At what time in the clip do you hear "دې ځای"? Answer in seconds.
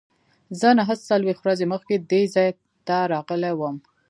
2.11-2.49